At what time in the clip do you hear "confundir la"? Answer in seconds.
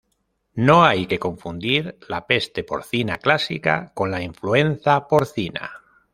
1.19-2.25